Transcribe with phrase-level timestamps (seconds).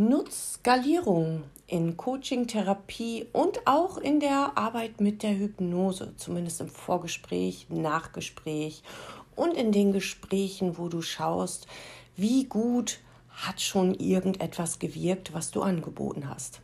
[0.00, 6.68] Nutz Skalierung in Coaching, Therapie und auch in der Arbeit mit der Hypnose, zumindest im
[6.68, 8.84] Vorgespräch, Nachgespräch
[9.34, 11.66] und in den Gesprächen, wo du schaust,
[12.14, 16.60] wie gut hat schon irgendetwas gewirkt, was du angeboten hast.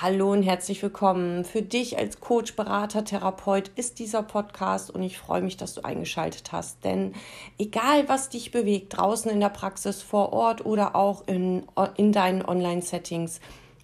[0.00, 1.44] Hallo und herzlich willkommen.
[1.44, 5.84] Für dich als Coach, Berater, Therapeut ist dieser Podcast und ich freue mich, dass du
[5.84, 6.84] eingeschaltet hast.
[6.84, 7.14] Denn
[7.58, 11.64] egal, was dich bewegt, draußen in der Praxis, vor Ort oder auch in,
[11.96, 13.40] in deinen Online-Settings,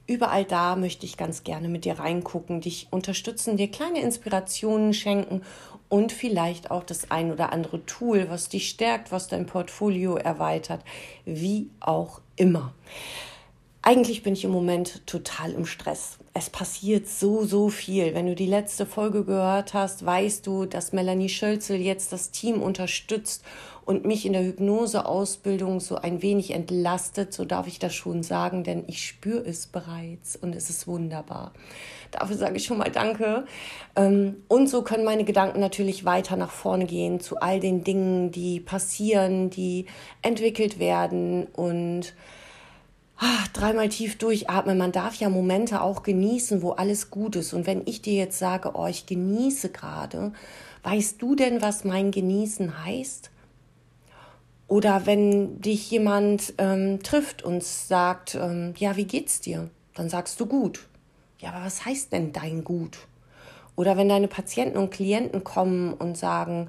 [0.07, 5.43] überall da möchte ich ganz gerne mit dir reingucken, dich unterstützen, dir kleine Inspirationen schenken
[5.89, 10.85] und vielleicht auch das ein oder andere Tool, was dich stärkt, was dein Portfolio erweitert,
[11.25, 12.73] wie auch immer.
[13.87, 16.17] Eigentlich bin ich im Moment total im Stress.
[16.33, 18.15] Es passiert so, so viel.
[18.15, 22.63] Wenn du die letzte Folge gehört hast, weißt du, dass Melanie Schölzel jetzt das Team
[22.63, 23.45] unterstützt
[23.85, 27.35] und mich in der Hypnoseausbildung so ein wenig entlastet.
[27.35, 31.53] So darf ich das schon sagen, denn ich spüre es bereits und es ist wunderbar.
[32.11, 33.45] Dafür sage ich schon mal Danke.
[33.97, 38.31] Ähm, und so können meine Gedanken natürlich weiter nach vorne gehen zu all den Dingen,
[38.31, 39.85] die passieren, die
[40.23, 42.15] entwickelt werden und
[43.17, 44.79] ach, dreimal tief durchatmen.
[44.79, 47.53] Man darf ja Momente auch genießen, wo alles gut ist.
[47.53, 50.33] Und wenn ich dir jetzt sage, oh, ich genieße gerade,
[50.83, 53.31] weißt du denn, was mein Genießen heißt?
[54.67, 59.71] Oder wenn dich jemand ähm, trifft und sagt, ähm, ja, wie geht's dir?
[59.95, 60.87] Dann sagst du gut.
[61.39, 62.99] Ja, aber was heißt denn dein Gut?
[63.77, 66.69] Oder wenn deine Patienten und Klienten kommen und sagen,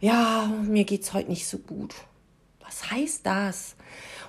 [0.00, 1.94] ja, mir geht's heute nicht so gut.
[2.60, 3.76] Was heißt das?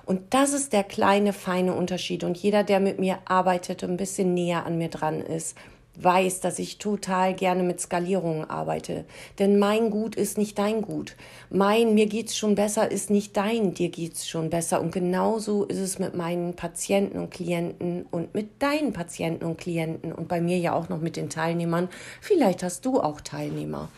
[0.04, 2.24] Und das ist der kleine, feine Unterschied.
[2.24, 5.56] Und jeder, der mit mir arbeitet und ein bisschen näher an mir dran ist,
[5.96, 9.04] weiß, dass ich total gerne mit Skalierungen arbeite.
[9.38, 11.16] Denn mein Gut ist nicht dein Gut.
[11.50, 14.80] Mein mir geht's schon besser ist nicht dein, dir geht's schon besser.
[14.80, 20.12] Und genauso ist es mit meinen Patienten und Klienten und mit deinen Patienten und Klienten
[20.12, 21.88] und bei mir ja auch noch mit den Teilnehmern.
[22.20, 23.90] Vielleicht hast du auch Teilnehmer.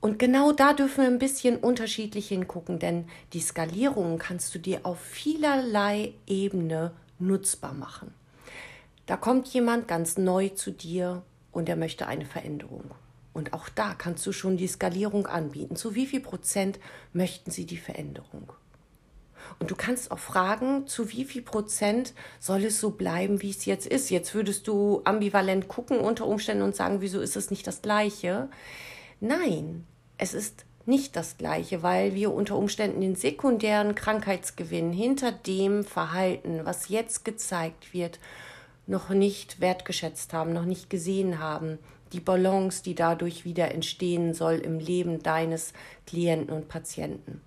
[0.00, 4.80] Und genau da dürfen wir ein bisschen unterschiedlich hingucken, denn die Skalierung kannst du dir
[4.84, 8.14] auf vielerlei Ebene nutzbar machen.
[9.06, 12.84] Da kommt jemand ganz neu zu dir und er möchte eine Veränderung.
[13.32, 15.76] Und auch da kannst du schon die Skalierung anbieten.
[15.76, 16.78] Zu wie viel Prozent
[17.12, 18.52] möchten sie die Veränderung?
[19.58, 23.64] Und du kannst auch fragen, zu wie viel Prozent soll es so bleiben, wie es
[23.64, 24.10] jetzt ist.
[24.10, 28.48] Jetzt würdest du ambivalent gucken unter Umständen und sagen, wieso ist es nicht das Gleiche?
[29.20, 29.84] Nein,
[30.16, 36.60] es ist nicht das gleiche, weil wir unter Umständen den sekundären Krankheitsgewinn hinter dem Verhalten,
[36.64, 38.18] was jetzt gezeigt wird,
[38.86, 41.78] noch nicht wertgeschätzt haben, noch nicht gesehen haben,
[42.12, 45.74] die Balance, die dadurch wieder entstehen soll im Leben deines
[46.06, 47.42] Klienten und Patienten.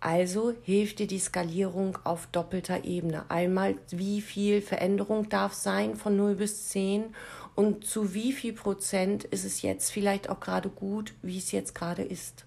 [0.00, 3.28] Also hilft dir die Skalierung auf doppelter Ebene.
[3.30, 7.14] Einmal, wie viel Veränderung darf sein von 0 bis 10
[7.56, 11.74] und zu wie viel Prozent ist es jetzt vielleicht auch gerade gut, wie es jetzt
[11.74, 12.44] gerade ist.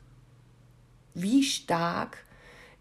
[1.14, 2.26] Wie stark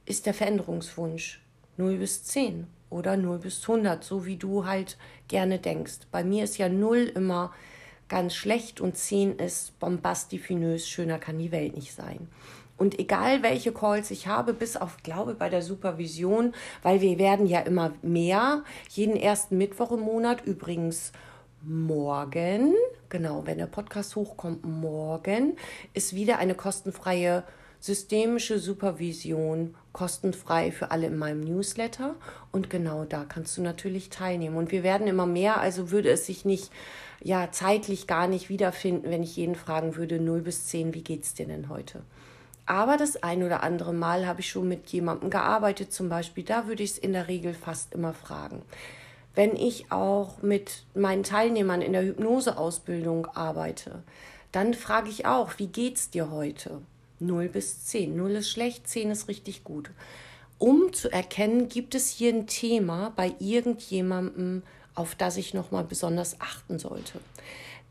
[0.06, 1.40] ist der Veränderungswunsch?
[1.76, 6.06] 0 bis 10 oder 0 bis 100, so wie du halt gerne denkst.
[6.12, 7.52] Bei mir ist ja 0 immer
[8.08, 12.28] ganz schlecht und 10 ist bombastifinös, schöner kann die Welt nicht sein.
[12.80, 17.46] Und egal welche Calls ich habe, bis auf, glaube bei der Supervision, weil wir werden
[17.46, 21.12] ja immer mehr, jeden ersten Mittwoch im Monat, übrigens
[21.62, 22.74] morgen,
[23.10, 25.58] genau, wenn der Podcast hochkommt, morgen
[25.92, 27.44] ist wieder eine kostenfreie
[27.80, 32.14] systemische Supervision kostenfrei für alle in meinem Newsletter.
[32.50, 34.56] Und genau da kannst du natürlich teilnehmen.
[34.56, 36.70] Und wir werden immer mehr, also würde es sich nicht,
[37.22, 41.34] ja, zeitlich gar nicht wiederfinden, wenn ich jeden fragen würde, 0 bis 10, wie geht's
[41.34, 42.02] dir denn heute?
[42.70, 46.68] Aber das ein oder andere Mal habe ich schon mit jemandem gearbeitet, zum Beispiel, da
[46.68, 48.62] würde ich es in der Regel fast immer fragen.
[49.34, 54.04] Wenn ich auch mit meinen Teilnehmern in der Hypnoseausbildung arbeite,
[54.52, 56.80] dann frage ich auch, wie geht's dir heute?
[57.18, 58.14] 0 bis 10.
[58.14, 59.90] 0 ist schlecht, 10 ist richtig gut.
[60.58, 64.62] Um zu erkennen, gibt es hier ein Thema bei irgendjemandem,
[64.94, 67.18] auf das ich nochmal besonders achten sollte.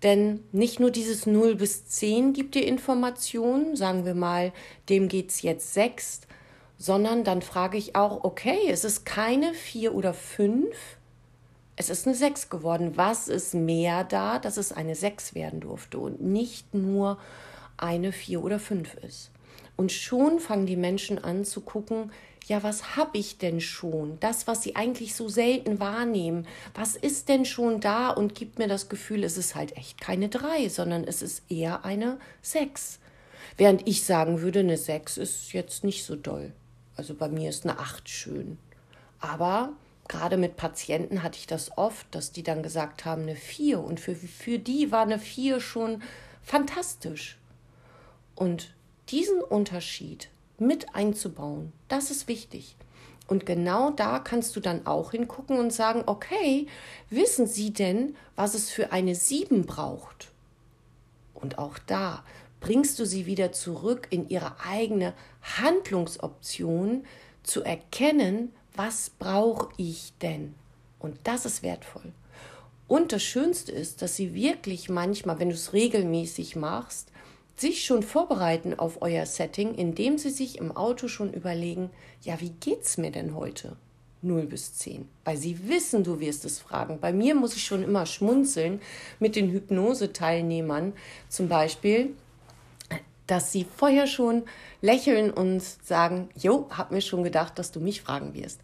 [0.04, 4.54] Denn nicht nur dieses 0 bis 10 gibt dir Informationen, sagen wir mal,
[4.88, 6.22] dem geht es jetzt 6,
[6.78, 10.68] sondern dann frage ich auch, okay, es ist keine 4 oder 5,
[11.76, 12.94] es ist eine 6 geworden.
[12.96, 17.18] Was ist mehr da, dass es eine 6 werden durfte und nicht nur
[17.78, 19.32] eine 4 oder 5 ist?
[19.76, 22.12] Und schon fangen die Menschen an zu gucken,
[22.48, 24.20] ja, was habe ich denn schon?
[24.20, 28.68] Das, was sie eigentlich so selten wahrnehmen, was ist denn schon da und gibt mir
[28.68, 33.00] das Gefühl, es ist halt echt keine drei, sondern es ist eher eine sechs.
[33.58, 36.54] Während ich sagen würde, eine sechs ist jetzt nicht so doll.
[36.96, 38.58] Also bei mir ist eine acht schön.
[39.20, 39.74] Aber
[40.08, 43.80] gerade mit Patienten hatte ich das oft, dass die dann gesagt haben, eine 4.
[43.80, 46.02] Und für, für die war eine 4 schon
[46.42, 47.38] fantastisch.
[48.36, 48.74] Und
[49.10, 50.30] diesen Unterschied
[50.62, 52.76] mit einzubauen, das ist wichtig.
[53.28, 56.68] Und genau da kannst du dann auch hingucken und sagen, okay,
[57.10, 60.32] wissen Sie denn, was es für eine 7 braucht?
[61.36, 62.24] Und auch da
[62.60, 67.06] bringst du sie wieder zurück in ihre eigene Handlungsoption
[67.44, 70.56] zu erkennen, was brauche ich denn?
[71.00, 72.12] Und das ist wertvoll.
[72.88, 77.12] Und das Schönste ist, dass sie wirklich manchmal, wenn du es regelmäßig machst,
[77.60, 81.90] sich schon vorbereiten auf euer Setting, indem sie sich im Auto schon überlegen,
[82.22, 83.76] ja, wie geht's mir denn heute?
[84.22, 85.08] 0 bis 10.
[85.24, 87.00] Weil sie wissen, du wirst es fragen.
[87.00, 88.82] Bei mir muss ich schon immer schmunzeln
[89.20, 90.94] mit den Hypnose-Teilnehmern
[91.30, 92.14] zum Beispiel,
[93.28, 94.44] dass sie vorher schon
[94.82, 98.60] lächeln und sagen, jo, hab mir schon gedacht, dass du mich fragen wirst.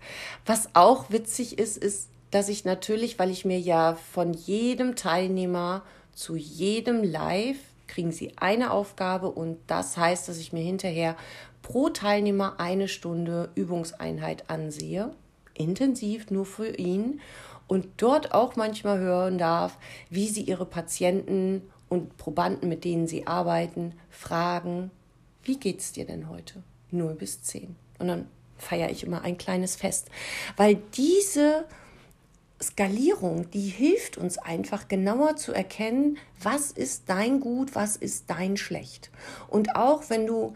[0.45, 5.83] Was auch witzig ist, ist, dass ich natürlich, weil ich mir ja von jedem Teilnehmer
[6.13, 11.15] zu jedem Live kriegen sie eine Aufgabe und das heißt, dass ich mir hinterher
[11.61, 15.11] pro Teilnehmer eine Stunde Übungseinheit ansehe,
[15.53, 17.21] intensiv nur für ihn
[17.67, 19.77] und dort auch manchmal hören darf,
[20.09, 24.91] wie sie ihre Patienten und Probanden, mit denen sie arbeiten, fragen,
[25.43, 26.63] wie geht's dir denn heute?
[26.91, 27.75] 0 bis 10.
[27.99, 28.27] Und dann
[28.57, 30.09] feiere ich immer ein kleines Fest,
[30.57, 31.65] weil diese
[32.61, 38.55] Skalierung, die hilft uns einfach genauer zu erkennen, was ist dein Gut, was ist dein
[38.57, 39.11] Schlecht.
[39.47, 40.53] Und auch wenn du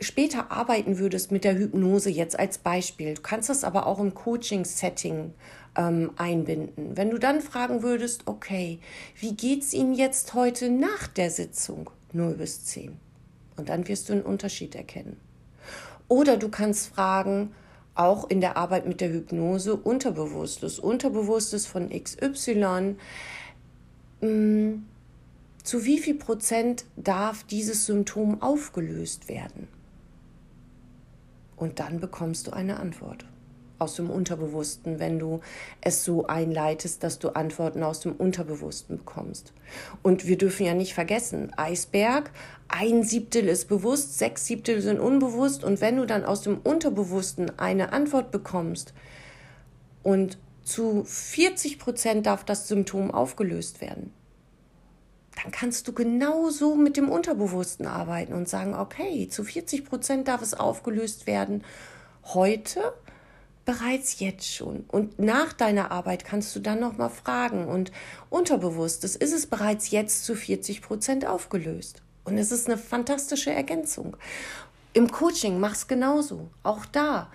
[0.00, 4.14] später arbeiten würdest mit der Hypnose jetzt als Beispiel, du kannst das aber auch im
[4.14, 5.32] Coaching-Setting
[5.76, 6.96] ähm, einbinden.
[6.96, 8.80] Wenn du dann fragen würdest, okay,
[9.20, 11.90] wie geht's Ihnen jetzt heute nach der Sitzung?
[12.12, 12.96] 0 bis 10.
[13.56, 15.16] Und dann wirst du einen Unterschied erkennen.
[16.08, 17.52] Oder du kannst fragen,
[17.96, 22.96] auch in der Arbeit mit der Hypnose, Unterbewusstes, Unterbewusstes von XY,
[24.20, 24.74] mm,
[25.62, 29.68] zu wie viel Prozent darf dieses Symptom aufgelöst werden?
[31.56, 33.24] Und dann bekommst du eine Antwort
[33.78, 35.40] aus dem Unterbewussten, wenn du
[35.80, 39.52] es so einleitest, dass du Antworten aus dem Unterbewussten bekommst.
[40.02, 42.30] Und wir dürfen ja nicht vergessen, Eisberg,
[42.68, 45.64] ein Siebtel ist bewusst, sechs Siebtel sind unbewusst.
[45.64, 48.92] Und wenn du dann aus dem Unterbewussten eine Antwort bekommst
[50.02, 54.12] und zu 40 Prozent darf das Symptom aufgelöst werden,
[55.42, 60.42] dann kannst du genauso mit dem Unterbewussten arbeiten und sagen, okay, zu 40 Prozent darf
[60.42, 61.62] es aufgelöst werden
[62.24, 62.94] heute
[63.66, 64.84] bereits jetzt schon.
[64.88, 67.92] Und nach deiner Arbeit kannst du dann nochmal fragen und
[68.30, 72.00] unterbewusstes ist es bereits jetzt zu 40 Prozent aufgelöst.
[72.24, 74.16] Und es ist eine fantastische Ergänzung.
[74.94, 76.48] Im Coaching mach's genauso.
[76.62, 77.30] Auch da.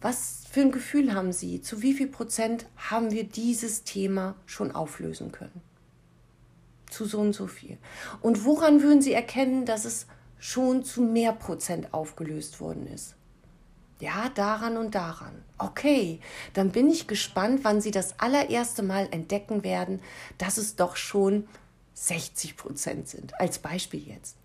[0.00, 1.60] Was für ein Gefühl haben Sie?
[1.60, 5.60] Zu wie viel Prozent haben wir dieses Thema schon auflösen können?
[6.88, 7.78] Zu so und so viel.
[8.20, 10.06] Und woran würden Sie erkennen, dass es
[10.38, 13.14] schon zu mehr Prozent aufgelöst worden ist?
[14.00, 15.44] Ja, daran und daran.
[15.58, 16.20] Okay,
[16.54, 20.00] dann bin ich gespannt, wann Sie das allererste Mal entdecken werden,
[20.38, 21.46] dass es doch schon
[21.94, 23.38] 60 Prozent sind.
[23.38, 24.36] Als Beispiel jetzt.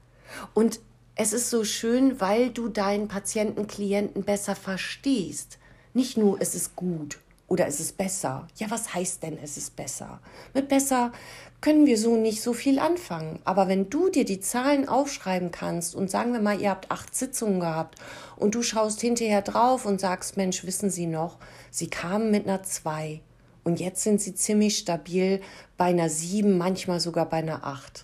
[0.53, 0.79] Und
[1.15, 5.57] es ist so schön, weil du deinen Patienten, Klienten besser verstehst.
[5.93, 7.19] Nicht nur, es ist gut
[7.55, 8.49] oder es ist besser.
[8.57, 10.19] Ja, was heißt denn, es ist besser?
[10.53, 11.13] Mit besser
[11.61, 13.39] können wir so nicht so viel anfangen.
[13.45, 17.15] Aber wenn du dir die Zahlen aufschreiben kannst und sagen wir mal, ihr habt acht
[17.15, 17.97] Sitzungen gehabt
[18.35, 21.37] und du schaust hinterher drauf und sagst, Mensch, wissen Sie noch,
[21.71, 23.21] Sie kamen mit einer zwei
[23.63, 25.39] und jetzt sind Sie ziemlich stabil
[25.77, 28.03] bei einer sieben, manchmal sogar bei einer acht.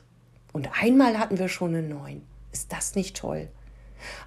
[0.53, 2.21] Und einmal hatten wir schon eine neun.
[2.53, 3.49] Ist das nicht toll?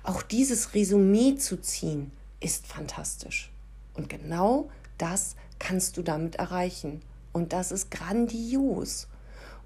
[0.02, 3.50] Auch dieses Resümee zu ziehen, ist fantastisch.
[3.94, 7.02] Und genau das kannst du damit erreichen.
[7.32, 9.08] Und das ist grandios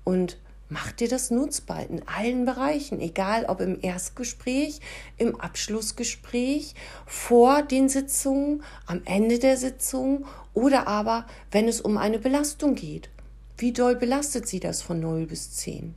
[0.04, 0.38] und
[0.70, 4.80] mach dir das nutzbar in allen Bereichen, egal ob im Erstgespräch,
[5.16, 6.74] im Abschlussgespräch,
[7.06, 13.10] vor den Sitzungen, am Ende der Sitzung oder aber, wenn es um eine Belastung geht.
[13.56, 15.94] Wie doll belastet sie das von 0 bis 10?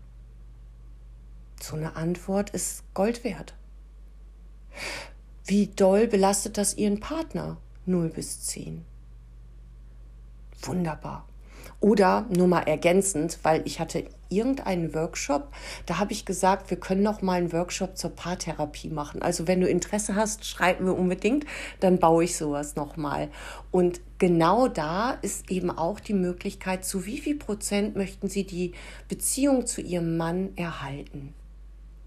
[1.62, 3.54] So eine Antwort ist Gold wert.
[5.46, 7.58] Wie doll belastet das Ihren Partner?
[7.86, 8.84] 0 bis 10.
[10.64, 11.28] Wunderbar.
[11.80, 15.52] Oder nur mal ergänzend, weil ich hatte irgendeinen Workshop,
[15.88, 19.22] da habe ich gesagt, wir können noch mal einen Workshop zur Paartherapie machen.
[19.22, 21.46] Also wenn du Interesse hast, schreib mir unbedingt,
[21.80, 23.30] dann baue ich sowas noch mal.
[23.72, 28.74] Und genau da ist eben auch die Möglichkeit, zu wie viel Prozent möchten Sie die
[29.08, 31.34] Beziehung zu Ihrem Mann erhalten?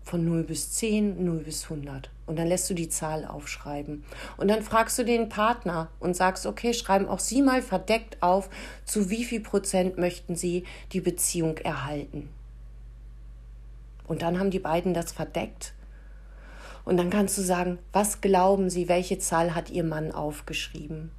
[0.04, 2.10] Von 0 bis 10, 0 bis 100.
[2.26, 4.04] Und dann lässt du die Zahl aufschreiben.
[4.36, 8.50] Und dann fragst du den Partner und sagst, okay, schreiben auch Sie mal verdeckt auf,
[8.84, 12.28] zu wie viel Prozent möchten Sie die Beziehung erhalten.
[14.06, 15.74] Und dann haben die beiden das verdeckt.
[16.84, 21.10] Und dann kannst du sagen, was glauben Sie, welche Zahl hat Ihr Mann aufgeschrieben?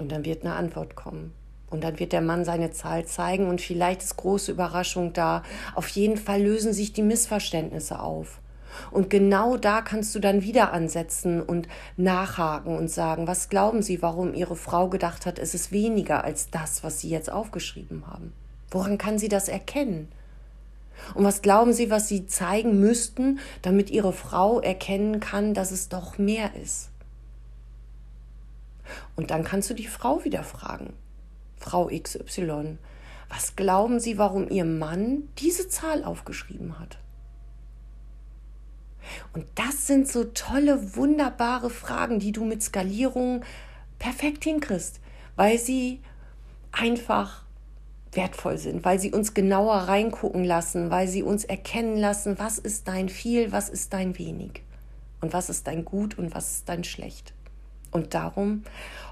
[0.00, 1.32] Und dann wird eine Antwort kommen.
[1.70, 5.44] Und dann wird der Mann seine Zahl zeigen und vielleicht ist große Überraschung da.
[5.74, 8.40] Auf jeden Fall lösen sich die Missverständnisse auf.
[8.90, 14.02] Und genau da kannst du dann wieder ansetzen und nachhaken und sagen, was glauben Sie,
[14.02, 18.32] warum Ihre Frau gedacht hat, es ist weniger als das, was Sie jetzt aufgeschrieben haben?
[18.70, 20.08] Woran kann sie das erkennen?
[21.14, 25.88] Und was glauben Sie, was Sie zeigen müssten, damit Ihre Frau erkennen kann, dass es
[25.88, 26.90] doch mehr ist?
[29.16, 30.92] Und dann kannst du die Frau wieder fragen.
[31.60, 32.78] Frau XY,
[33.28, 36.98] was glauben Sie, warum Ihr Mann diese Zahl aufgeschrieben hat?
[39.32, 43.44] Und das sind so tolle, wunderbare Fragen, die du mit Skalierung
[43.98, 45.00] perfekt hinkriegst,
[45.36, 46.00] weil sie
[46.72, 47.44] einfach
[48.12, 52.88] wertvoll sind, weil sie uns genauer reingucken lassen, weil sie uns erkennen lassen, was ist
[52.88, 54.62] dein viel, was ist dein wenig
[55.20, 57.34] und was ist dein gut und was ist dein schlecht.
[57.90, 58.62] Und darum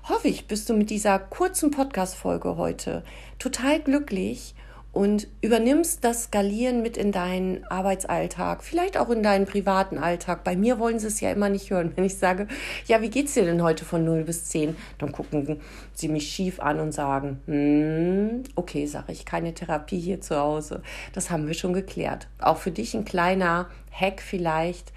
[0.09, 3.03] hoffe ich, bist du mit dieser kurzen Podcast-Folge heute
[3.39, 4.55] total glücklich
[4.93, 10.45] und übernimmst das Skalieren mit in deinen Arbeitsalltag, vielleicht auch in deinen privaten Alltag.
[10.45, 11.93] Bei mir wollen sie es ja immer nicht hören.
[11.97, 12.49] Wenn ich sage,
[12.87, 14.77] ja, wie geht's dir denn heute von 0 bis 10?
[14.99, 15.61] Dann gucken
[15.93, 20.83] sie mich schief an und sagen, hm, okay, sage ich, keine Therapie hier zu Hause.
[21.13, 22.29] Das haben wir schon geklärt.
[22.41, 24.93] Auch für dich ein kleiner Hack vielleicht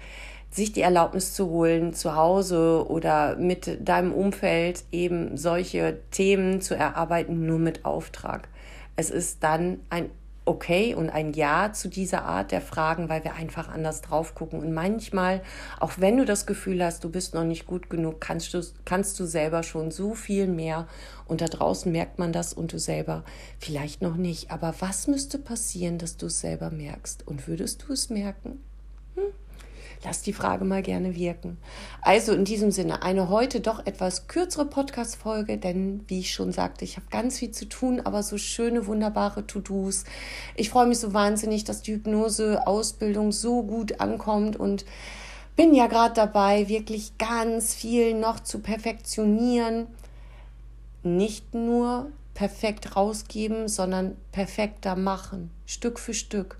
[0.52, 6.74] sich die Erlaubnis zu holen, zu Hause oder mit deinem Umfeld eben solche Themen zu
[6.74, 8.48] erarbeiten, nur mit Auftrag.
[8.94, 10.10] Es ist dann ein
[10.44, 14.58] Okay und ein Ja zu dieser Art der Fragen, weil wir einfach anders drauf gucken.
[14.58, 15.40] Und manchmal,
[15.78, 19.20] auch wenn du das Gefühl hast, du bist noch nicht gut genug, kannst du, kannst
[19.20, 20.88] du selber schon so viel mehr.
[21.26, 23.22] Und da draußen merkt man das und du selber
[23.60, 24.50] vielleicht noch nicht.
[24.50, 27.26] Aber was müsste passieren, dass du es selber merkst?
[27.26, 28.60] Und würdest du es merken?
[29.14, 29.32] Hm?
[30.04, 31.58] Lass die Frage mal gerne wirken.
[32.00, 36.84] Also in diesem Sinne eine heute doch etwas kürzere Podcast-Folge, denn wie ich schon sagte,
[36.84, 40.04] ich habe ganz viel zu tun, aber so schöne, wunderbare To-Dos.
[40.56, 44.84] Ich freue mich so wahnsinnig, dass die Hypnose-Ausbildung so gut ankommt und
[45.54, 49.86] bin ja gerade dabei, wirklich ganz viel noch zu perfektionieren.
[51.04, 56.58] Nicht nur perfekt rausgeben, sondern perfekter machen, Stück für Stück.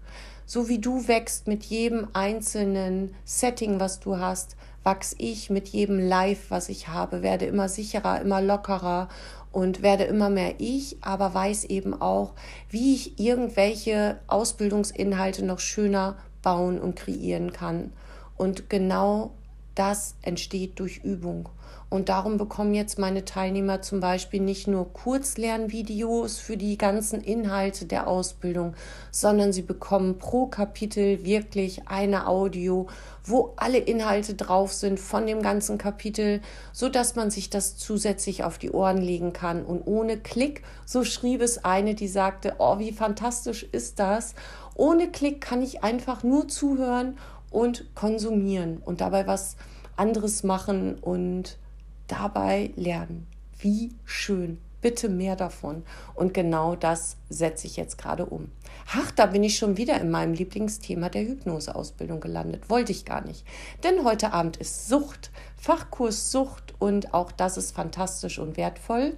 [0.53, 5.99] So wie du wächst mit jedem einzelnen Setting, was du hast, wachs ich mit jedem
[5.99, 9.09] Live, was ich habe, werde immer sicherer, immer lockerer
[9.51, 12.35] und werde immer mehr ich, aber weiß eben auch,
[12.69, 17.91] wie ich irgendwelche Ausbildungsinhalte noch schöner bauen und kreieren kann.
[18.37, 19.31] Und genau
[19.75, 21.49] das entsteht durch Übung.
[21.93, 27.85] Und darum bekommen jetzt meine Teilnehmer zum Beispiel nicht nur Kurzlernvideos für die ganzen Inhalte
[27.85, 28.73] der Ausbildung,
[29.11, 32.87] sondern sie bekommen pro Kapitel wirklich eine Audio,
[33.25, 36.41] wo alle Inhalte drauf sind von dem ganzen Kapitel,
[36.73, 41.05] so dass man sich das zusätzlich auf die Ohren legen kann und ohne Klick, so
[41.05, 44.35] schrieb es eine, die sagte, oh, wie fantastisch ist das?
[44.75, 47.19] Ohne Klick kann ich einfach nur zuhören
[47.51, 49.57] und konsumieren und dabei was
[49.99, 51.59] anderes machen und
[52.07, 53.27] dabei lernen.
[53.59, 54.59] Wie schön.
[54.81, 55.85] Bitte mehr davon.
[56.15, 58.51] Und genau das setze ich jetzt gerade um.
[58.93, 62.69] Ach, da bin ich schon wieder in meinem Lieblingsthema der Hypnoseausbildung gelandet.
[62.69, 63.47] Wollte ich gar nicht.
[63.85, 69.17] Denn heute Abend ist Sucht, Fachkurs Sucht und auch das ist fantastisch und wertvoll.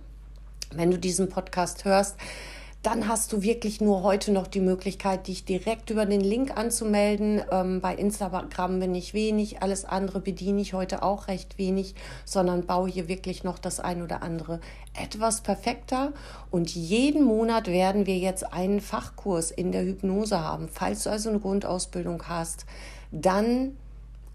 [0.74, 2.16] Wenn du diesen Podcast hörst,
[2.84, 7.42] dann hast du wirklich nur heute noch die Möglichkeit, dich direkt über den Link anzumelden.
[7.50, 11.94] Ähm, bei Instagram bin ich wenig, alles andere bediene ich heute auch recht wenig,
[12.26, 14.60] sondern baue hier wirklich noch das ein oder andere
[14.92, 16.12] etwas perfekter.
[16.50, 20.68] Und jeden Monat werden wir jetzt einen Fachkurs in der Hypnose haben.
[20.68, 22.66] Falls du also eine Grundausbildung hast,
[23.10, 23.78] dann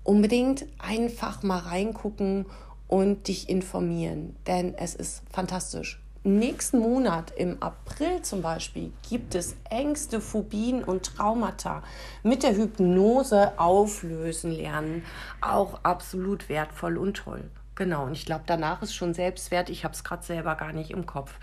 [0.03, 2.47] unbedingt einfach mal reingucken
[2.87, 9.55] und dich informieren, denn es ist fantastisch nächsten Monat, im April zum Beispiel, gibt es
[9.69, 11.83] Ängste, Phobien und Traumata
[12.23, 15.03] mit der Hypnose auflösen lernen.
[15.41, 17.49] Auch absolut wertvoll und toll.
[17.75, 19.69] Genau, und ich glaube, danach ist schon Selbstwert.
[19.69, 21.33] Ich habe es gerade selber gar nicht im Kopf.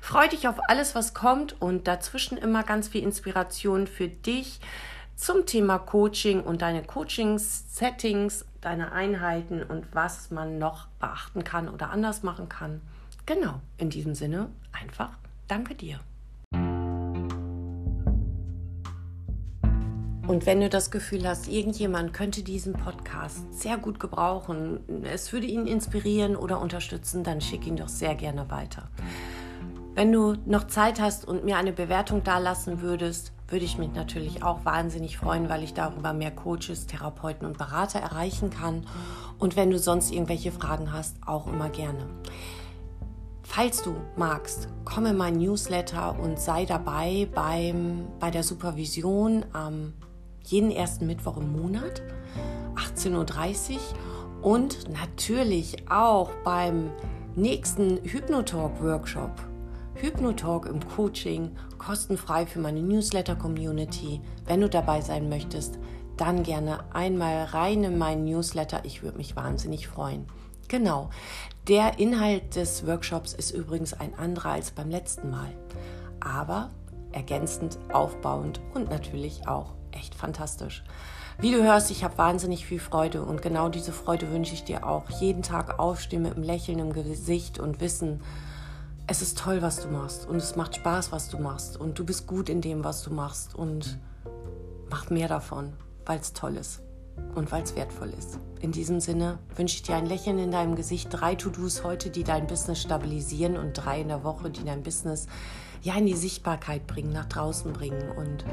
[0.00, 4.60] Freu dich auf alles, was kommt und dazwischen immer ganz viel Inspiration für dich
[5.14, 11.90] zum Thema Coaching und deine Coaching-Settings, deine Einheiten und was man noch beachten kann oder
[11.90, 12.82] anders machen kann.
[13.26, 15.10] Genau, in diesem Sinne einfach
[15.48, 15.98] danke dir.
[20.28, 25.46] Und wenn du das Gefühl hast, irgendjemand könnte diesen Podcast sehr gut gebrauchen, es würde
[25.46, 28.88] ihn inspirieren oder unterstützen, dann schick ihn doch sehr gerne weiter.
[29.94, 34.42] Wenn du noch Zeit hast und mir eine Bewertung dalassen würdest, würde ich mich natürlich
[34.44, 38.86] auch wahnsinnig freuen, weil ich darüber mehr Coaches, Therapeuten und Berater erreichen kann.
[39.38, 42.04] Und wenn du sonst irgendwelche Fragen hast, auch immer gerne.
[43.56, 49.94] Falls du magst, komme in mein Newsletter und sei dabei beim, bei der Supervision am
[50.44, 52.02] jeden ersten Mittwoch im Monat,
[52.74, 53.80] 18.30 Uhr
[54.42, 56.90] und natürlich auch beim
[57.34, 59.32] nächsten Hypnotalk-Workshop.
[59.94, 64.20] Hypnotalk im Coaching, kostenfrei für meine Newsletter-Community.
[64.44, 65.78] Wenn du dabei sein möchtest,
[66.18, 68.84] dann gerne einmal rein in meinen Newsletter.
[68.84, 70.26] Ich würde mich wahnsinnig freuen.
[70.68, 71.10] Genau.
[71.68, 75.52] Der Inhalt des Workshops ist übrigens ein anderer als beim letzten Mal.
[76.20, 76.70] Aber
[77.12, 80.84] ergänzend, aufbauend und natürlich auch echt fantastisch.
[81.38, 84.86] Wie du hörst, ich habe wahnsinnig viel Freude und genau diese Freude wünsche ich dir
[84.86, 85.10] auch.
[85.20, 88.22] Jeden Tag aufstehen mit einem Lächeln im Gesicht und wissen,
[89.06, 92.04] es ist toll, was du machst und es macht Spaß, was du machst und du
[92.04, 93.98] bist gut in dem, was du machst und
[94.90, 96.85] mach mehr davon, weil es toll ist
[97.34, 98.38] und weil es wertvoll ist.
[98.60, 102.24] In diesem Sinne wünsche ich dir ein Lächeln in deinem Gesicht, drei To-Dos heute, die
[102.24, 105.26] dein Business stabilisieren und drei in der Woche, die dein Business
[105.82, 108.44] ja in die Sichtbarkeit bringen, nach draußen bringen und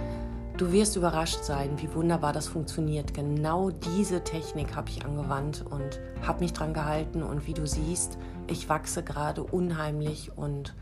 [0.55, 3.15] Du wirst überrascht sein, wie wunderbar das funktioniert.
[3.15, 7.23] Genau diese Technik habe ich angewandt und habe mich dran gehalten.
[7.23, 10.75] Und wie du siehst, ich wachse gerade unheimlich und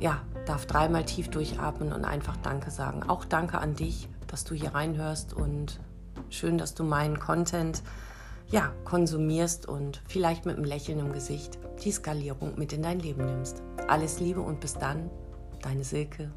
[0.00, 3.02] ja, darf dreimal tief durchatmen und einfach Danke sagen.
[3.04, 5.80] Auch Danke an dich, dass du hier reinhörst und
[6.34, 7.82] schön, dass du meinen Content
[8.48, 13.24] ja, konsumierst und vielleicht mit einem Lächeln im Gesicht die Skalierung mit in dein Leben
[13.24, 13.62] nimmst.
[13.88, 15.10] Alles Liebe und bis dann,
[15.62, 16.30] deine Silke.